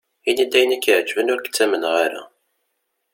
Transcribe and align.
Ini-d 0.29 0.53
ayen 0.57 0.75
i 0.75 0.77
ak-iɛeǧben, 0.77 1.31
ur 1.33 1.39
k-ttamneɣ 1.41 1.93
ara. 2.05 2.21